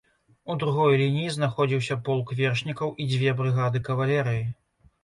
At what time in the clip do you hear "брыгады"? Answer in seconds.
3.45-3.85